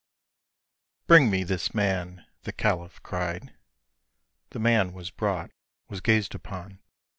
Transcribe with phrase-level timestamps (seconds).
[1.05, 3.53] "Bring me this man," the caliph cried.
[4.49, 5.51] The man Was brought,
[5.89, 6.79] was gazed upon.